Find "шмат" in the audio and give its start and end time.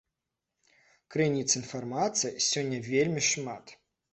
3.33-3.79